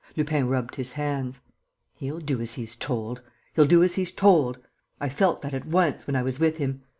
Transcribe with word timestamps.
'"Lupin 0.17 0.47
rubbed 0.47 0.77
his 0.77 0.93
hands: 0.93 1.41
"He'll 1.93 2.17
do 2.17 2.41
as 2.41 2.55
he's 2.55 2.75
told!... 2.75 3.21
He'll 3.53 3.67
do 3.67 3.83
as 3.83 3.93
he's 3.93 4.11
told!... 4.11 4.57
I 4.99 5.09
felt 5.09 5.43
that 5.43 5.53
at 5.53 5.67
once, 5.67 6.07
when 6.07 6.15
I 6.15 6.23
was 6.23 6.39
with 6.39 6.57
him. 6.57 6.81